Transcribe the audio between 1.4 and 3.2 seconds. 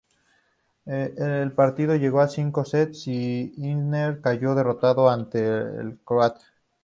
partido llegó a cinco sets,